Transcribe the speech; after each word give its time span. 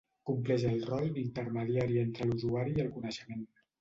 Compleix 0.27 0.63
el 0.69 0.79
rol 0.91 1.05
d'intermediari 1.17 2.01
entre 2.05 2.27
l'usuari 2.31 2.77
i 2.79 2.85
el 2.89 2.93
coneixement. 2.97 3.45